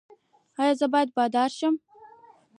ایا 0.61 0.73
زه 0.79 0.85
باید 0.93 1.09
بادار 1.17 1.49
شم؟ 1.57 1.75